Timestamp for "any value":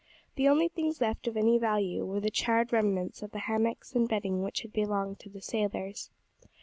1.37-2.03